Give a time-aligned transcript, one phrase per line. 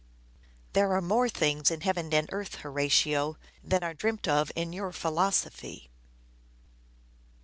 [0.73, 4.91] ''There are more things in heaven and earth, Horatio, Than are dreamt of in your
[4.91, 5.91] philosophy."